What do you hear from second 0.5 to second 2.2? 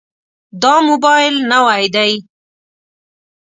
دا موبایل نوی دی.